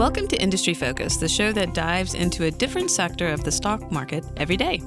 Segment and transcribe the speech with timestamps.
[0.00, 3.92] Welcome to Industry Focus, the show that dives into a different sector of the stock
[3.92, 4.80] market every day.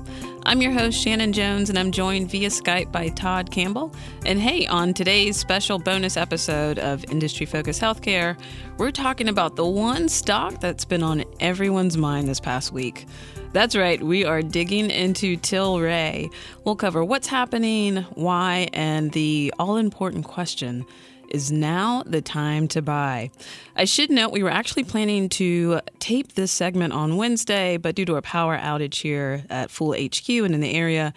[0.47, 3.93] I'm your host, Shannon Jones, and I'm joined via Skype by Todd Campbell.
[4.25, 8.35] And hey, on today's special bonus episode of Industry Focus Healthcare,
[8.79, 13.05] we're talking about the one stock that's been on everyone's mind this past week.
[13.51, 16.33] That's right, we are digging into Tilray.
[16.63, 20.87] We'll cover what's happening, why, and the all important question
[21.29, 23.31] is now the time to buy.
[23.75, 28.05] I should note we were actually planning to tape this segment on Wednesday, but due
[28.05, 31.13] to a power outage here at Fool HQ and in the area,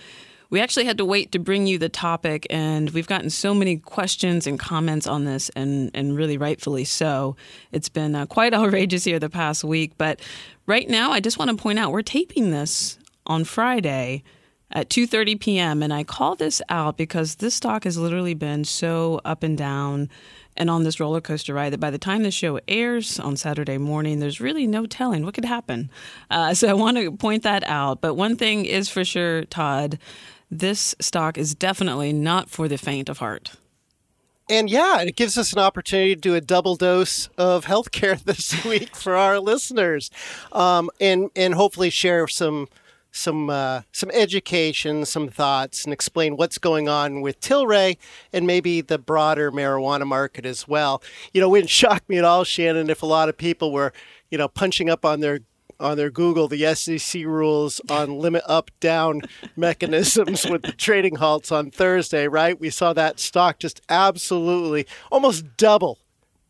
[0.49, 3.79] we actually had to wait to bring you the topic, and we've gotten so many
[3.79, 7.37] questions and comments on this, and, and really rightfully so.
[7.73, 10.21] It's been uh, quite outrageous here the past week, but
[10.67, 14.23] right now, I just want to point out we're taping this on Friday
[14.77, 15.83] at 2:30 p.m.
[15.83, 20.11] and I call this out because this stock has literally been so up and down
[20.55, 23.79] and on this roller coaster ride that by the time the show airs on Saturday
[23.79, 25.91] morning, there's really no telling what could happen.
[26.31, 28.03] Uh, so I want to point that out.
[28.03, 29.99] But one thing is for sure, Todd,
[30.51, 33.53] this stock is definitely not for the faint of heart.
[34.49, 38.63] And yeah, it gives us an opportunity to do a double dose of healthcare this
[38.65, 40.11] week for our listeners,
[40.53, 42.69] um, and and hopefully share some
[43.17, 47.97] some uh, some education, some thoughts, and explain what's going on with Tilray
[48.33, 51.03] and maybe the broader marijuana market as well.
[51.33, 53.93] You know, it wouldn't shock me at all, Shannon, if a lot of people were,
[54.31, 55.41] you know, punching up on their
[55.79, 59.23] on their Google the SEC rules on limit up down
[59.57, 62.59] mechanisms with the trading halts on Thursday, right?
[62.59, 65.99] We saw that stock just absolutely almost double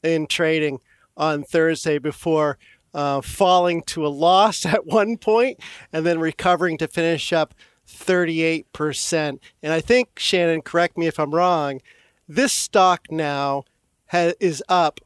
[0.02, 0.80] in trading
[1.16, 2.58] on Thursday before
[2.96, 5.60] uh, falling to a loss at one point
[5.92, 7.54] and then recovering to finish up
[7.86, 9.38] 38%.
[9.62, 11.80] And I think, Shannon, correct me if I'm wrong,
[12.26, 13.64] this stock now
[14.12, 15.00] is up,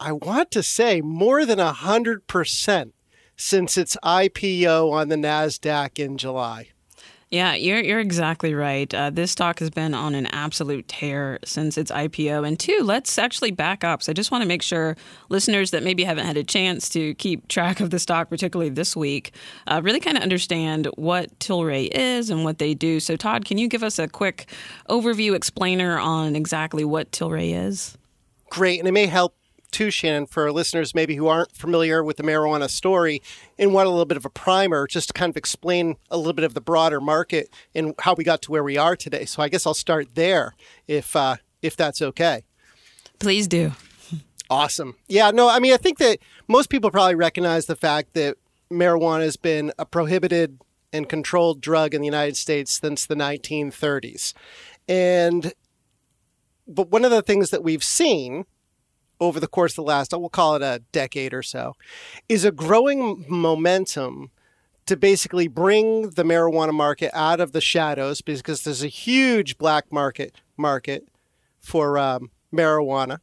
[0.00, 2.92] I want to say, more than 100%
[3.36, 6.70] since its IPO on the NASDAQ in July.
[7.30, 8.92] Yeah, you're you're exactly right.
[8.92, 12.46] Uh, this stock has been on an absolute tear since its IPO.
[12.46, 14.02] And two, let's actually back up.
[14.02, 14.96] So I just want to make sure
[15.30, 18.94] listeners that maybe haven't had a chance to keep track of the stock, particularly this
[18.94, 19.34] week,
[19.66, 23.00] uh, really kind of understand what Tilray is and what they do.
[23.00, 24.48] So Todd, can you give us a quick
[24.88, 27.96] overview explainer on exactly what Tilray is?
[28.50, 29.34] Great, and it may help
[29.74, 33.20] too, Shannon, for listeners maybe who aren't familiar with the marijuana story
[33.58, 36.32] and want a little bit of a primer, just to kind of explain a little
[36.32, 39.24] bit of the broader market and how we got to where we are today.
[39.24, 40.54] So I guess I'll start there,
[40.86, 42.44] if uh, if that's okay.
[43.18, 43.72] Please do.
[44.48, 44.94] Awesome.
[45.08, 45.32] Yeah.
[45.32, 48.36] No, I mean, I think that most people probably recognize the fact that
[48.70, 50.60] marijuana has been a prohibited
[50.92, 54.34] and controlled drug in the United States since the 1930s,
[54.88, 55.52] and
[56.68, 58.44] but one of the things that we've seen
[59.24, 61.74] over the course of the last, we'll call it a decade or so,
[62.28, 64.30] is a growing momentum
[64.86, 69.90] to basically bring the marijuana market out of the shadows because there's a huge black
[69.90, 71.08] market market
[71.58, 73.18] for um, marijuana.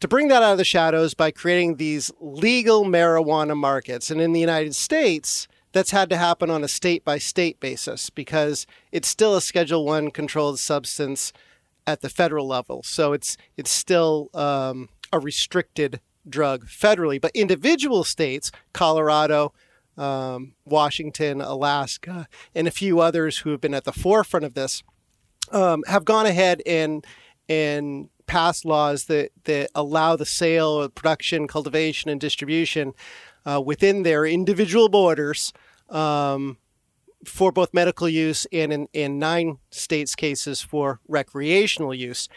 [0.00, 4.32] To bring that out of the shadows by creating these legal marijuana markets, and in
[4.32, 9.08] the United States, that's had to happen on a state by state basis because it's
[9.08, 11.32] still a Schedule One controlled substance
[11.86, 12.82] at the federal level.
[12.84, 19.52] So it's it's still um, a restricted drug federally, but individual states, Colorado,
[19.96, 24.82] um, Washington, Alaska, and a few others who have been at the forefront of this,
[25.50, 27.06] um, have gone ahead and
[27.48, 32.92] and passed laws that that allow the sale, production, cultivation, and distribution
[33.44, 35.52] uh, within their individual borders.
[35.88, 36.58] Um,
[37.24, 42.28] for both medical use and in, in nine states cases for recreational use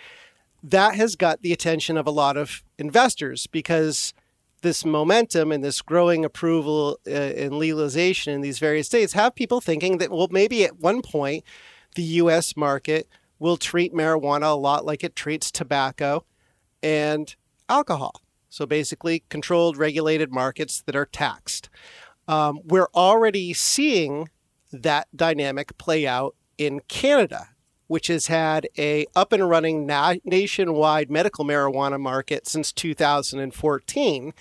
[0.64, 4.14] that has got the attention of a lot of investors because
[4.62, 9.60] this momentum and this growing approval uh, and legalization in these various states have people
[9.60, 11.44] thinking that, well, maybe at one point
[11.96, 13.08] the US market
[13.40, 16.26] will treat marijuana a lot like it treats tobacco
[16.84, 17.36] and
[17.68, 18.22] alcohol.
[18.50, 21.70] So basically, controlled, regulated markets that are taxed.
[22.28, 24.30] Um, we're already seeing
[24.72, 27.50] that dynamic play out in Canada
[27.92, 34.34] which has had a up and running na- nationwide medical marijuana market since 2014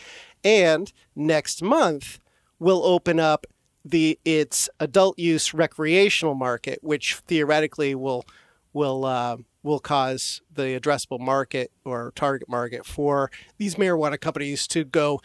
[0.44, 2.20] and next month
[2.61, 3.49] will open up
[3.85, 8.25] the its adult use recreational market which theoretically will
[8.73, 14.85] will uh, will cause the addressable market or target market for these marijuana companies to
[14.85, 15.20] go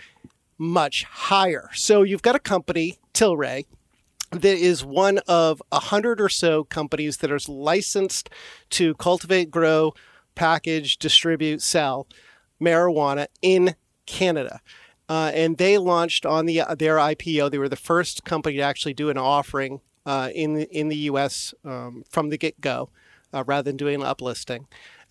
[0.58, 1.70] much higher.
[1.74, 3.66] So you've got a company, Tilray,
[4.42, 8.30] that is one of a hundred or so companies that are licensed
[8.72, 9.94] to cultivate, grow,
[10.36, 12.08] package, distribute, sell
[12.62, 14.62] marijuana in Canada.
[15.10, 17.52] uh, and they launched on the their IPO.
[17.52, 20.98] They were the first company to actually do an offering uh, in the, in the
[20.98, 21.54] U.S.
[21.64, 22.90] Um, from the get go,
[23.34, 24.66] uh, rather than doing an uplisting.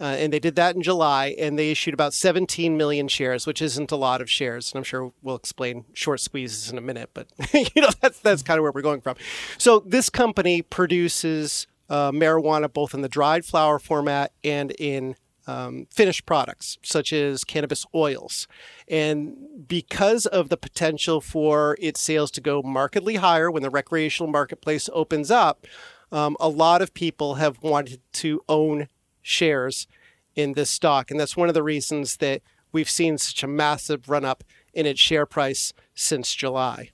[0.05, 3.63] Uh, and they did that in July, and they issued about 17 million shares, which
[3.63, 4.71] isn't a lot of shares.
[4.71, 8.43] And I'm sure we'll explain short squeezes in a minute, but you know that's that's
[8.43, 9.17] kind of where we're going from.
[9.57, 15.17] So this company produces uh, marijuana both in the dried flower format and in
[15.47, 18.47] um, finished products such as cannabis oils.
[18.87, 24.31] And because of the potential for its sales to go markedly higher when the recreational
[24.31, 25.67] marketplace opens up,
[26.13, 28.89] um, a lot of people have wanted to own
[29.25, 29.89] shares
[30.37, 31.11] in this stock.
[31.11, 34.87] And that's one of the reasons that we've seen such a massive run up in
[34.87, 36.91] its share price since July.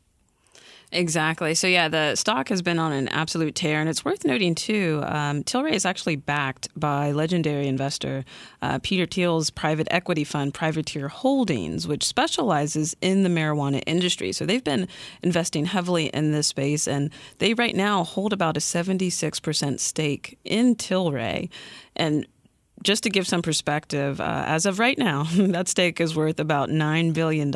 [0.92, 1.54] Exactly.
[1.54, 3.81] So, yeah, the stock has been on an absolute tear.
[3.81, 8.25] And it's worth noting, too, um, Tilray is actually backed by legendary investor
[8.60, 14.32] uh, Peter Thiel's private equity fund, Privateer Holdings, which specializes in the marijuana industry.
[14.32, 14.88] So, they've been
[15.22, 16.88] investing heavily in this space.
[16.88, 21.50] And they right now hold about a 76% stake in Tilray.
[21.94, 22.26] And
[22.82, 26.69] just to give some perspective, uh, as of right now, that stake is worth about
[26.69, 27.53] $9 billion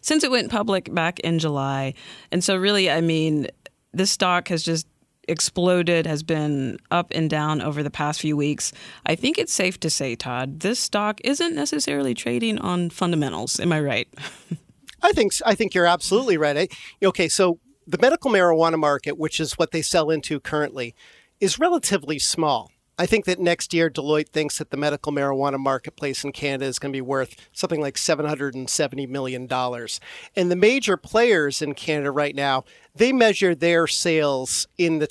[0.00, 1.94] since it went public back in July.
[2.30, 3.48] And so, really, I mean,
[3.92, 4.86] this stock has just
[5.28, 8.72] exploded, has been up and down over the past few weeks.
[9.06, 13.60] I think it's safe to say, Todd, this stock isn't necessarily trading on fundamentals.
[13.60, 14.08] Am I right?
[15.02, 16.72] I think I think you're absolutely right.
[17.02, 20.94] Okay, so the medical marijuana market, which is what they sell into currently,
[21.40, 22.70] is relatively small.
[22.98, 26.78] I think that next year, Deloitte thinks that the medical marijuana marketplace in Canada is
[26.78, 29.48] going to be worth something like $770 million.
[30.36, 35.08] And the major players in Canada right now, they measure their sales in the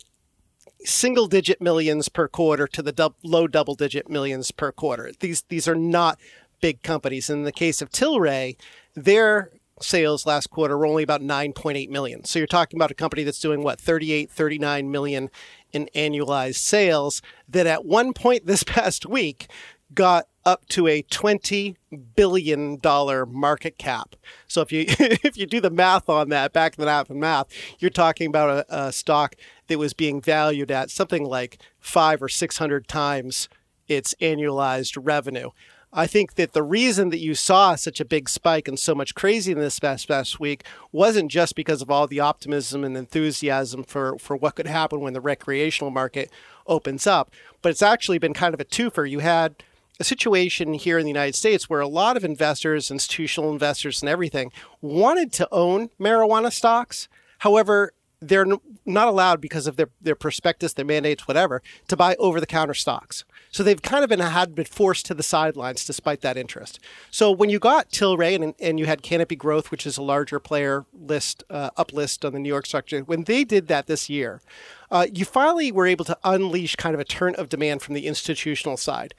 [0.84, 5.12] single digit millions per quarter to the dub- low double digit millions per quarter.
[5.20, 6.20] These, these are not
[6.62, 7.30] big companies.
[7.30, 8.58] In the case of Tilray,
[8.96, 9.52] their
[9.84, 12.24] sales last quarter were only about 9.8 million.
[12.24, 15.30] So you're talking about a company that's doing what 38, 39 million
[15.72, 19.48] in annualized sales that at one point this past week
[19.94, 21.78] got up to a 20
[22.16, 24.16] billion dollar market cap.
[24.48, 27.20] So if you if you do the math on that, back in the math and
[27.20, 27.48] math,
[27.80, 29.36] you're talking about a, a stock
[29.68, 33.50] that was being valued at something like five or six hundred times
[33.88, 35.50] its annualized revenue.
[35.94, 39.14] I think that the reason that you saw such a big spike and so much
[39.14, 44.38] craziness past past week wasn't just because of all the optimism and enthusiasm for, for
[44.38, 46.32] what could happen when the recreational market
[46.66, 49.10] opens up, but it's actually been kind of a twofer.
[49.10, 49.56] You had
[50.00, 54.08] a situation here in the United States where a lot of investors, institutional investors, and
[54.10, 54.52] everything
[54.82, 57.10] wanted to own marijuana stocks.
[57.40, 57.92] However,
[58.22, 58.46] they're
[58.86, 62.76] not allowed because of their, their prospectus, their mandates, whatever, to buy over the counter
[62.76, 63.26] stocks.
[63.50, 66.80] So they've kind of been had been forced to the sidelines despite that interest.
[67.10, 70.40] So when you got Tilray and, and you had Canopy Growth, which is a larger
[70.40, 74.10] player list uh, up list on the New York Stock when they did that this
[74.10, 74.42] year,
[74.90, 78.08] uh, you finally were able to unleash kind of a turn of demand from the
[78.08, 79.14] institutional side.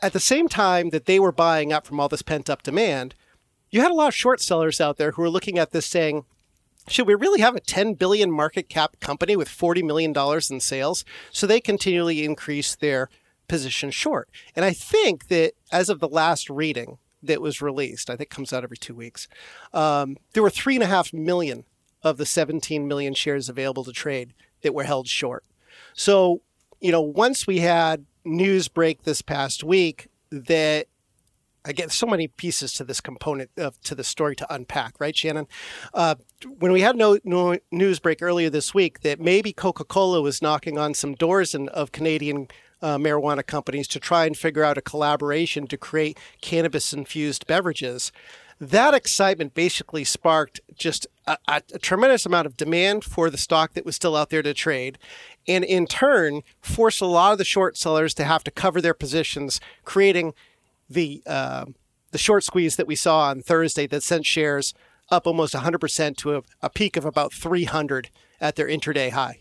[0.00, 3.14] At the same time that they were buying up from all this pent up demand,
[3.70, 6.24] you had a lot of short sellers out there who were looking at this saying,
[6.88, 10.60] should we really have a 10 billion market cap company with 40 million dollars in
[10.60, 13.08] sales so they continually increase their
[13.48, 14.28] position short.
[14.56, 18.52] And i think that as of the last reading that was released i think comes
[18.52, 19.28] out every two weeks
[19.72, 21.64] um, there were three and a half million
[22.04, 25.44] of the 17 million shares available to trade that were held short.
[25.94, 26.42] So
[26.80, 30.86] you know once we had news break this past week that
[31.64, 35.16] I get so many pieces to this component of to the story to unpack, right,
[35.16, 35.46] Shannon?
[35.94, 36.16] Uh,
[36.58, 40.42] when we had no, no, news break earlier this week that maybe Coca Cola was
[40.42, 42.48] knocking on some doors in, of Canadian
[42.82, 48.12] uh, marijuana companies to try and figure out a collaboration to create cannabis infused beverages,
[48.60, 53.72] that excitement basically sparked just a, a, a, tremendous amount of demand for the stock
[53.72, 54.98] that was still out there to trade,
[55.48, 58.94] and in turn forced a lot of the short sellers to have to cover their
[58.94, 60.34] positions, creating
[60.88, 61.66] the uh,
[62.12, 64.72] the short squeeze that we saw on Thursday that sent shares
[65.10, 68.08] up almost 100% to a, a peak of about 300
[68.40, 69.40] at their intraday high.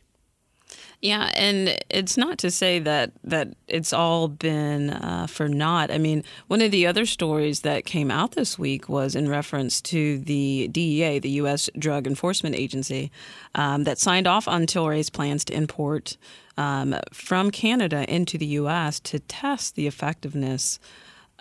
[1.04, 5.92] Yeah, and it's not to say that that it's all been uh, for naught.
[5.92, 9.82] I mean, one of the other stories that came out this week was in reference
[9.82, 11.70] to the DEA, the U.S.
[11.78, 13.12] Drug Enforcement Agency,
[13.54, 16.16] um, that signed off on Tilray's plans to import
[16.56, 19.02] um, from Canada into the U.S.
[19.02, 20.80] to test the effectiveness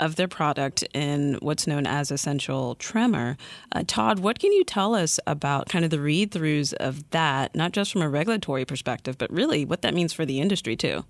[0.03, 3.37] of their product in what's known as essential tremor.
[3.71, 7.55] Uh, Todd, what can you tell us about kind of the read throughs of that,
[7.55, 11.05] not just from a regulatory perspective, but really what that means for the industry too?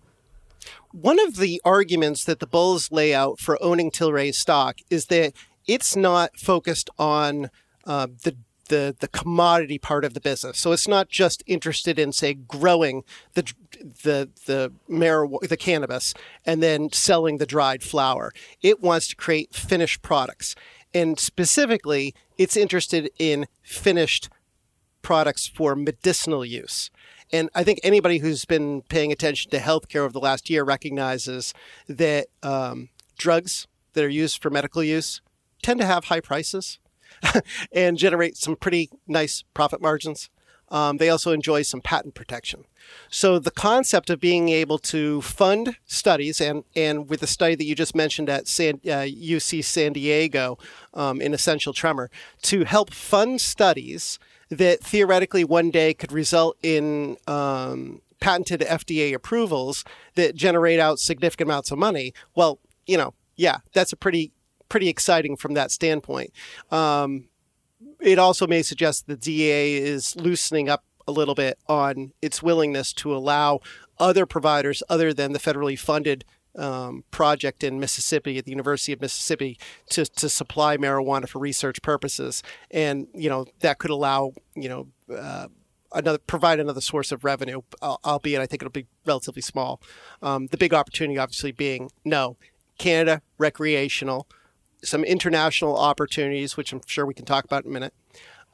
[0.93, 5.33] One of the arguments that the Bulls lay out for owning Tilray stock is that
[5.67, 7.51] it's not focused on
[7.85, 8.37] uh, the
[8.73, 10.59] the the commodity part of the business.
[10.59, 13.45] So it's not just interested in say growing the
[14.03, 16.15] the the marijuana the cannabis
[16.47, 18.33] and then selling the dried flower.
[18.63, 20.55] It wants to create finished products.
[20.95, 24.31] And specifically, it's interested in finished
[25.03, 26.91] products for medicinal use.
[27.31, 31.55] And I think anybody who's been paying attention to healthcare over the last year recognizes
[31.89, 32.89] that um,
[33.19, 35.21] drugs that are used for medical use
[35.63, 36.79] tend to have high prices
[37.73, 40.31] and generate some pretty nice profit margins.
[40.69, 42.65] Um, they also enjoy some patent protection.
[43.11, 47.65] So the concept of being able to fund studies, and, and with the study that
[47.65, 50.57] you just mentioned at San, uh, UC San Diego
[50.95, 52.11] um, in essential tremor,
[52.43, 59.85] to help fund studies that theoretically one day could result in um, patented FDA approvals
[60.15, 62.15] that generate out significant amounts of money.
[62.35, 64.33] Well, you know, yeah, that's a pretty
[64.73, 66.33] pretty exciting from that standpoint.
[66.71, 67.29] Um,
[68.01, 72.95] it also may suggest the DEA is loosening up a little bit on its willingness
[72.95, 73.61] to allow
[73.99, 76.25] other providers other than the federally funded
[76.57, 79.59] um, project in Mississippi at the University of Mississippi
[79.91, 84.87] to, to supply marijuana for research purposes, and you know that could allow you know
[85.15, 85.49] uh,
[85.93, 89.83] another provide another source of revenue, albeit I think it'll be relatively small.
[90.23, 92.39] Um, the big opportunity, obviously, being no
[92.79, 94.27] Canada recreational
[94.83, 97.95] some international opportunities, which I'm sure we can talk about in a minute,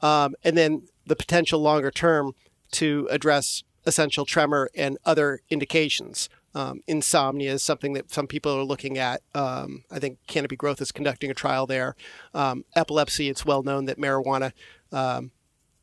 [0.01, 2.33] um, and then the potential longer term
[2.71, 6.29] to address essential tremor and other indications.
[6.55, 9.21] Um, insomnia is something that some people are looking at.
[9.35, 11.95] Um, I think Canopy Growth is conducting a trial there.
[12.33, 14.51] Um, epilepsy, it's well known that marijuana,
[14.91, 15.31] um,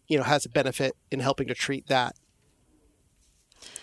[0.08, 2.16] you know, has a benefit in helping to treat that.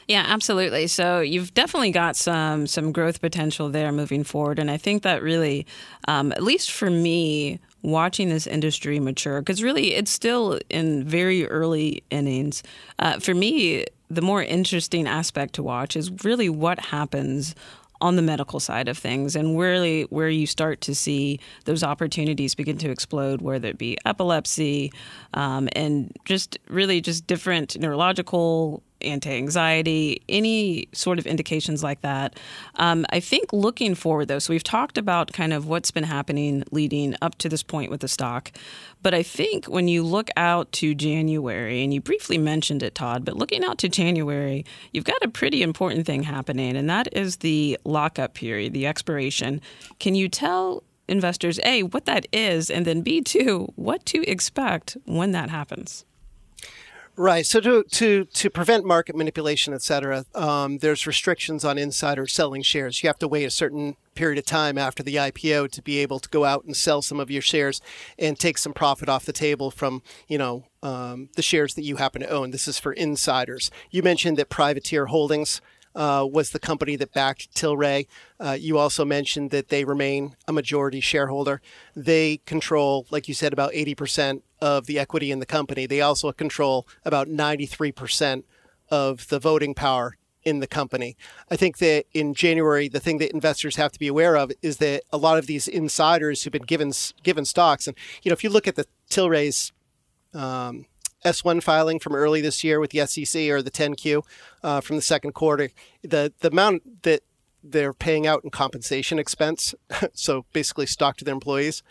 [0.07, 0.87] Yeah, absolutely.
[0.87, 5.23] So you've definitely got some some growth potential there moving forward, and I think that
[5.23, 5.65] really,
[6.07, 11.47] um, at least for me, watching this industry mature because really it's still in very
[11.47, 12.63] early innings.
[12.99, 17.55] Uh, for me, the more interesting aspect to watch is really what happens
[18.01, 22.53] on the medical side of things and really where you start to see those opportunities
[22.53, 24.91] begin to explode, whether it be epilepsy
[25.33, 32.39] um, and just really just different neurological anti-anxiety, any sort of indications like that.
[32.75, 36.63] Um, I think looking forward though, so we've talked about kind of what's been happening
[36.71, 38.51] leading up to this point with the stock,
[39.01, 43.25] but I think when you look out to January, and you briefly mentioned it, Todd,
[43.25, 47.37] but looking out to January, you've got a pretty important thing happening, and that is
[47.37, 49.61] the lockup period, the expiration.
[49.99, 54.95] Can you tell investors a what that is, and then b two what to expect
[55.05, 56.05] when that happens?
[57.15, 57.45] Right.
[57.45, 62.63] So to to to prevent market manipulation, et cetera, um, there's restrictions on insider selling
[62.63, 63.03] shares.
[63.03, 66.19] You have to wait a certain period of time after the IPO to be able
[66.19, 67.81] to go out and sell some of your shares
[68.17, 71.97] and take some profit off the table from you know um, the shares that you
[71.97, 72.49] happen to own.
[72.49, 73.69] This is for insiders.
[73.91, 75.61] You mentioned that Privateer Holdings
[75.95, 78.07] uh, was the company that backed Tilray.
[78.39, 81.61] Uh, you also mentioned that they remain a majority shareholder.
[81.95, 85.85] They control, like you said, about 80% of the equity in the company.
[85.85, 88.43] They also control about 93%
[88.89, 91.15] of the voting power in the company.
[91.49, 94.77] I think that in January, the thing that investors have to be aware of is
[94.77, 96.91] that a lot of these insiders who've been given
[97.23, 99.71] given stocks, and you know, if you look at the Tilray's
[100.33, 100.85] um,
[101.25, 104.23] S1 filing from early this year with the SEC or the 10Q
[104.63, 105.69] uh, from the second quarter,
[106.01, 107.21] the the amount that
[107.63, 109.73] they're paying out in compensation expense,
[110.13, 111.81] so basically stock to their employees,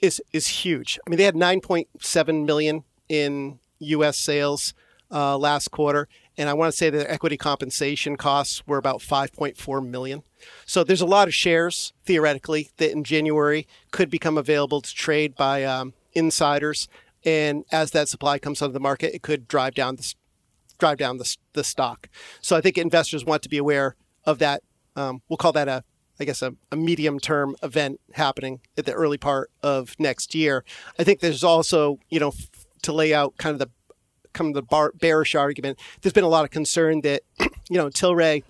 [0.00, 0.98] is is huge.
[1.06, 4.18] I mean, they had 9.7 million in U.S.
[4.18, 4.74] sales
[5.10, 9.86] uh, last quarter, and I want to say their equity compensation costs were about 5.4
[9.86, 10.22] million.
[10.66, 15.34] So there's a lot of shares theoretically that in January could become available to trade
[15.34, 16.88] by um, insiders
[17.24, 20.14] and as that supply comes onto the market, it could drive down the
[20.78, 22.08] drive down the, the stock.
[22.40, 24.62] So I think investors want to be aware of that.
[24.96, 25.84] Um, we'll call that a
[26.20, 30.64] I guess a, a medium term event happening at the early part of next year.
[30.98, 33.70] I think there's also you know f- to lay out kind of the
[34.32, 35.78] kind of the bar, bearish argument.
[36.02, 37.22] There's been a lot of concern that
[37.68, 38.42] you know Tilray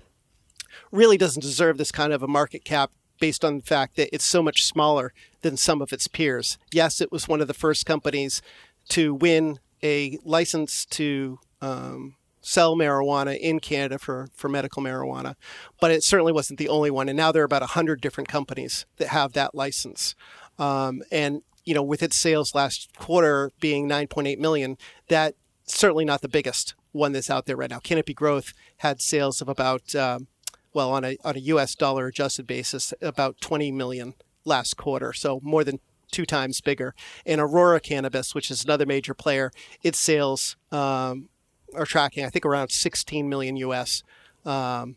[0.91, 2.91] really doesn't deserve this kind of a market cap
[3.25, 6.59] based on the fact that it's so much smaller than some of its peers.
[6.71, 8.43] Yes, it was one of the first companies
[8.91, 15.37] to win a license to um, sell marijuana in Canada for, for medical marijuana,
[15.81, 17.09] but it certainly wasn't the only one.
[17.09, 20.15] And now there are about 100 different companies that have that license.
[20.59, 24.77] Um, and, you know, with its sales last quarter being 9.8 million,
[25.09, 27.79] that certainly not the biggest one that's out there right now.
[27.79, 30.27] Canopy Growth had sales of about um,
[30.75, 31.75] well, on a on a U.S.
[31.75, 34.15] dollar adjusted basis, about 20 million
[34.45, 35.13] last quarter.
[35.15, 36.95] So more than two times bigger.
[37.25, 39.51] And Aurora Cannabis, which is another major player,
[39.83, 41.29] its sales um,
[41.75, 44.03] are tracking, I think, around 16 million US.
[44.45, 44.97] Um,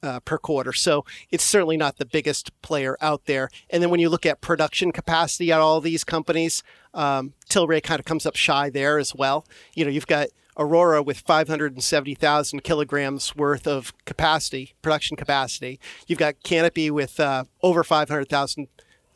[0.00, 0.72] uh, per quarter.
[0.72, 3.48] So it's certainly not the biggest player out there.
[3.68, 6.62] And then when you look at production capacity at all these companies,
[6.94, 9.44] um, Tilray kind of comes up shy there as well.
[9.74, 10.28] You know, you've got
[10.58, 15.78] Aurora with 570,000 kilograms worth of capacity, production capacity.
[16.06, 18.66] You've got Canopy with uh, over 500,000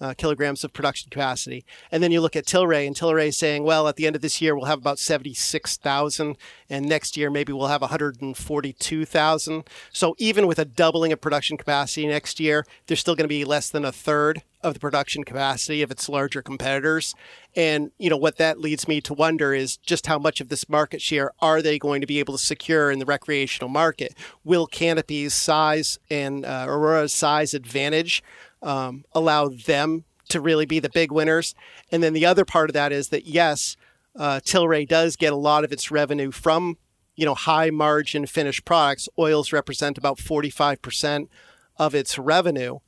[0.02, 1.64] uh, kilograms of production capacity.
[1.92, 4.42] And then you look at Tilray, and Tilray saying, well, at the end of this
[4.42, 6.36] year, we'll have about 76,000,
[6.68, 9.64] and next year, maybe we'll have 142,000.
[9.92, 13.44] So even with a doubling of production capacity next year, there's still going to be
[13.44, 17.14] less than a third of the production capacity of its larger competitors.
[17.54, 20.68] And, you know, what that leads me to wonder is just how much of this
[20.68, 24.14] market share are they going to be able to secure in the recreational market?
[24.44, 28.22] Will Canopy's size and uh, Aurora's size advantage
[28.62, 31.54] um, allow them to really be the big winners.
[31.90, 33.76] And then the other part of that is that yes,
[34.16, 36.78] uh, Tilray does get a lot of its revenue from
[37.14, 39.08] you know high margin finished products.
[39.18, 41.30] Oils represent about forty five percent
[41.76, 42.78] of its revenue.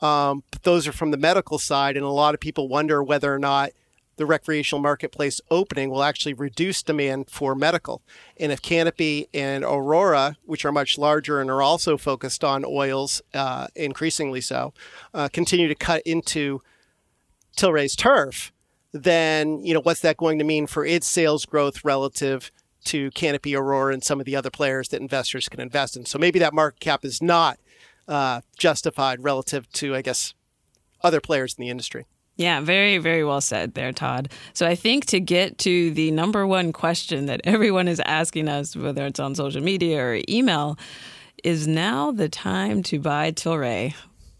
[0.00, 3.34] Um, but those are from the medical side, and a lot of people wonder whether
[3.34, 3.70] or not
[4.20, 8.02] the recreational marketplace opening will actually reduce demand for medical.
[8.38, 13.22] And if Canopy and Aurora, which are much larger and are also focused on oils,
[13.32, 14.74] uh, increasingly so,
[15.14, 16.60] uh, continue to cut into
[17.56, 18.52] Tilray's turf,
[18.92, 22.52] then you know what's that going to mean for its sales growth relative
[22.84, 26.04] to Canopy, Aurora, and some of the other players that investors can invest in.
[26.04, 27.58] So maybe that market cap is not
[28.06, 30.34] uh, justified relative to, I guess,
[31.00, 32.04] other players in the industry.
[32.40, 34.32] Yeah, very, very well said there, Todd.
[34.54, 38.74] So I think to get to the number one question that everyone is asking us,
[38.74, 40.78] whether it's on social media or email,
[41.44, 43.94] is now the time to buy Tilray?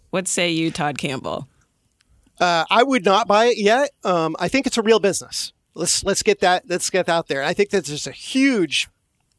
[0.09, 1.47] What say you, Todd Campbell?
[2.41, 3.91] Uh, I would not buy it yet.
[4.03, 5.53] Um, I think it's a real business.
[5.75, 7.43] Let's let's get that let's get out there.
[7.43, 8.89] I think that there's a huge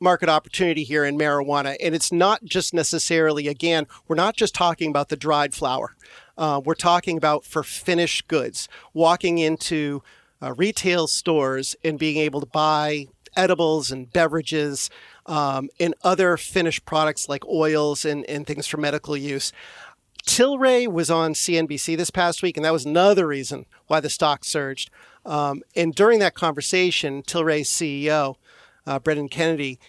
[0.02, 3.48] market opportunity here in marijuana, and it's not just necessarily.
[3.48, 5.96] Again, we're not just talking about the dried flower.
[6.38, 10.02] Uh, we're talking about for finished goods, walking into
[10.42, 14.90] uh, retail stores and being able to buy edibles and beverages
[15.26, 19.54] um, and other finished products like oils and, and things for medical use.
[20.26, 24.44] Tilray was on CNBC this past week, and that was another reason why the stock
[24.44, 24.90] surged.
[25.26, 28.36] Um, and during that conversation, Tilray's CEO,
[28.86, 29.80] uh, Brendan Kennedy,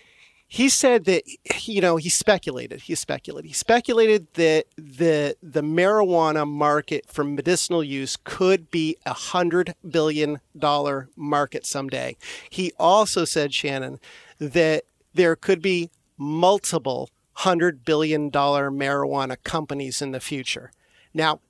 [0.52, 1.22] he said that
[1.64, 7.82] you know he speculated he speculated he speculated that the the marijuana market for medicinal
[7.82, 12.18] use could be a hundred billion dollar market someday.
[12.50, 13.98] He also said shannon
[14.38, 20.70] that there could be multiple hundred billion dollar marijuana companies in the future.
[21.14, 21.40] Now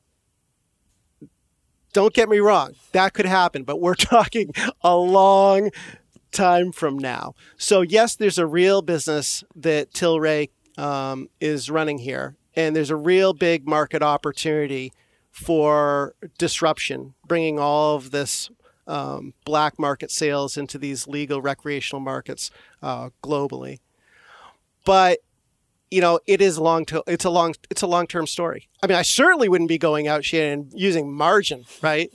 [1.93, 4.53] don't get me wrong that could happen but we're talking
[4.83, 5.71] a long
[6.33, 7.35] time from now.
[7.57, 12.97] So, yes, there's a real business that Tilray um, is running here, and there's a
[12.97, 14.93] real big market opportunity
[15.31, 18.51] for disruption, bringing all of this
[18.87, 22.51] um, black market sales into these legal recreational markets
[22.83, 23.79] uh, globally.
[24.85, 25.21] But
[25.91, 28.69] you know, it is long to it's a long it's a long term story.
[28.83, 32.11] I mean, I certainly wouldn't be going out Shannon using margin, right?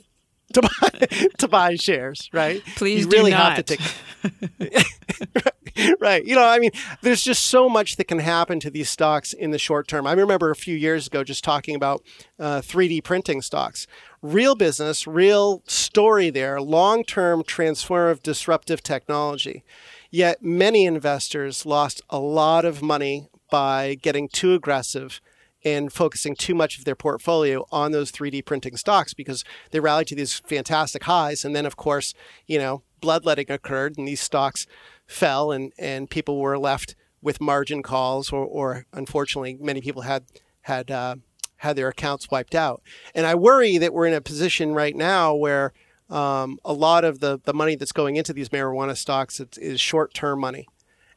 [0.54, 1.06] to buy
[1.38, 2.62] to buy shares, right?
[2.76, 3.56] Please you really not.
[3.56, 3.86] have to take
[6.00, 6.24] right.
[6.24, 6.70] You know, I mean,
[7.02, 10.06] there's just so much that can happen to these stocks in the short term.
[10.06, 12.02] I remember a few years ago just talking about
[12.38, 13.86] uh, 3D printing stocks.
[14.22, 19.64] Real business, real story there, long term transformative disruptive technology.
[20.10, 25.20] Yet many investors lost a lot of money by getting too aggressive
[25.64, 30.06] and focusing too much of their portfolio on those 3D printing stocks because they rallied
[30.08, 31.44] to these fantastic highs.
[31.44, 32.14] And then, of course,
[32.46, 34.66] you know, bloodletting occurred and these stocks
[35.06, 40.24] fell and, and people were left with margin calls or, or unfortunately, many people had,
[40.62, 41.16] had, uh,
[41.58, 42.82] had their accounts wiped out.
[43.14, 45.72] And I worry that we're in a position right now where
[46.08, 49.80] um, a lot of the, the money that's going into these marijuana stocks is, is
[49.80, 50.66] short term money.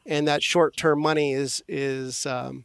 [0.04, 2.64] And that short term money is, is, um,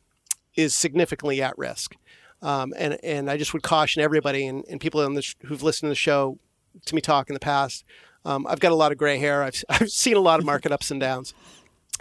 [0.55, 1.95] is significantly at risk.
[2.41, 5.87] Um, and and I just would caution everybody and, and people on this who've listened
[5.87, 6.37] to the show
[6.85, 7.83] to me talk in the past.
[8.27, 9.41] Um, I've got a lot of gray hair.
[9.41, 11.33] I've I've seen a lot of market ups and downs,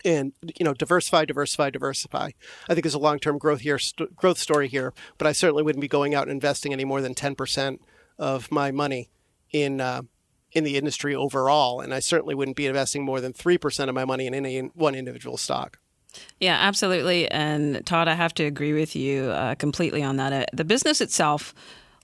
[0.05, 2.31] and you know diversify, diversify, diversify.
[2.69, 4.93] I think there's a long term growth here, st- growth story here.
[5.19, 7.81] But I certainly wouldn't be going out and investing any more than ten percent
[8.19, 9.09] of my money
[9.53, 9.81] in.
[9.81, 10.03] Uh,
[10.53, 13.95] in the industry overall, and I certainly wouldn't be investing more than three percent of
[13.95, 15.79] my money in any one individual stock.
[16.41, 17.31] Yeah, absolutely.
[17.31, 20.33] And Todd, I have to agree with you uh, completely on that.
[20.33, 21.53] Uh, the business itself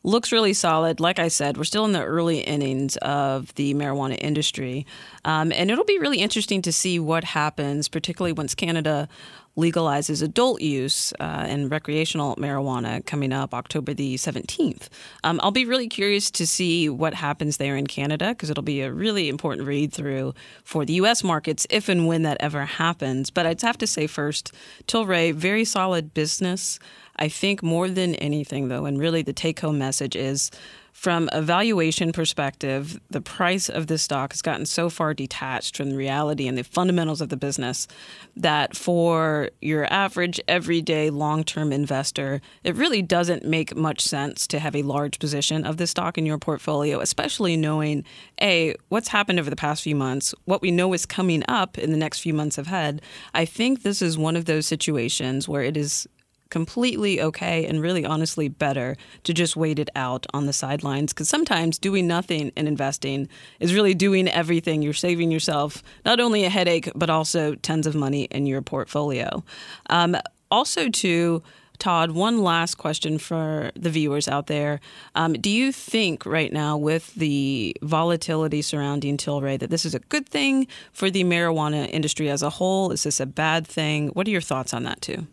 [0.05, 1.01] looks really solid.
[1.01, 4.87] Like I said, we're still in the early innings of the marijuana industry.
[5.25, 9.09] Um, and it'll be really interesting to see what happens, particularly once Canada
[9.57, 14.89] legalizes adult use uh, and recreational marijuana coming up October the 17th.
[15.25, 18.81] Um, I'll be really curious to see what happens there in Canada because it'll be
[18.81, 20.35] a really important read through
[20.65, 21.23] for the U.S.
[21.23, 23.31] markets if and when that ever happens.
[23.31, 24.53] But I'd have to say first,
[24.87, 26.79] Tilray, very solid business.
[27.23, 30.51] I think more than anything, though, and really the take home message is
[30.93, 35.91] from a valuation perspective, the price of this stock has gotten so far detached from
[35.91, 37.89] the reality and the fundamentals of the business
[38.37, 44.59] that for your average, everyday, long term investor, it really doesn't make much sense to
[44.59, 48.05] have a large position of this stock in your portfolio, especially knowing
[48.41, 51.91] A, what's happened over the past few months, what we know is coming up in
[51.91, 53.01] the next few months ahead.
[53.33, 56.07] I think this is one of those situations where it is
[56.53, 61.27] completely okay and really honestly better to just wait it out on the sidelines because
[61.27, 63.27] sometimes doing nothing and investing
[63.59, 64.83] is really doing everything.
[64.83, 69.43] You're saving yourself not only a headache, but also tons of money in your portfolio.
[69.89, 70.15] Um,
[70.51, 71.43] also, to
[71.79, 74.79] Todd, one last question for the viewers out there.
[75.15, 80.01] Um, do you think right now, with the volatility surrounding Tilray, that this is a
[80.01, 82.93] good thing for the marijuana industry as a whole?
[82.93, 84.09] Is this a bad thing?
[84.09, 85.27] What are your thoughts on that, too?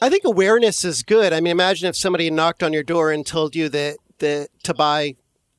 [0.00, 1.32] I think awareness is good.
[1.32, 4.72] I mean, imagine if somebody knocked on your door and told you that, that to
[4.72, 5.16] buy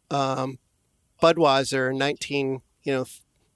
[0.09, 0.57] um,
[1.21, 3.05] Budweiser in 19, you know,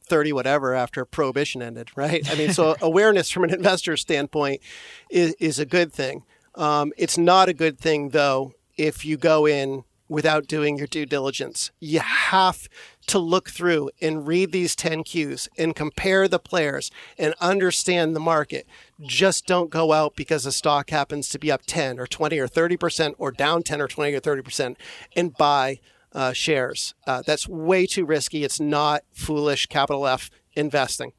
[0.08, 2.30] 30 whatever after prohibition ended, right?
[2.32, 4.62] I mean, so awareness from an investor standpoint
[5.10, 6.24] is, is a good thing.
[6.54, 11.06] Um, it's not a good thing, though, if you go in without doing your due
[11.06, 11.72] diligence.
[11.80, 12.68] You have
[13.08, 18.20] to look through and read these 10 Qs and compare the players and understand the
[18.20, 18.68] market.
[19.02, 22.48] Just don't go out because a stock happens to be up 10 or 20 or
[22.48, 24.76] 30% or down 10 or 20 or 30%
[25.15, 25.80] and buy
[26.13, 26.96] uh, shares.
[27.06, 28.44] Uh, that's way too risky.
[28.44, 31.12] It's not foolish capital F investing.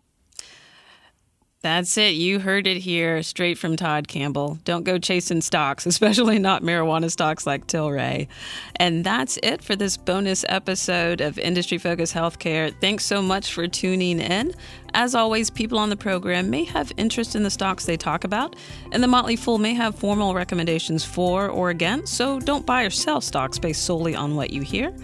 [1.62, 2.14] That's it.
[2.14, 4.58] You heard it here straight from Todd Campbell.
[4.64, 8.28] Don't go chasing stocks, especially not marijuana stocks like Tilray.
[8.76, 12.74] And that's it for this bonus episode of Industry Focus Healthcare.
[12.80, 14.54] Thanks so much for tuning in.
[14.94, 18.54] As always, people on the program may have interest in the stocks they talk about,
[18.92, 22.90] and the Motley Fool may have formal recommendations for or against, so don't buy or
[22.90, 24.94] sell stocks based solely on what you hear.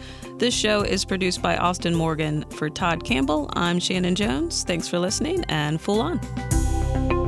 [0.42, 2.44] This show is produced by Austin Morgan.
[2.50, 4.64] For Todd Campbell, I'm Shannon Jones.
[4.64, 7.21] Thanks for listening and Fool On.